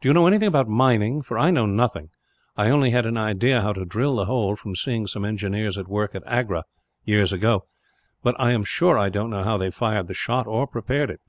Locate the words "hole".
4.24-4.56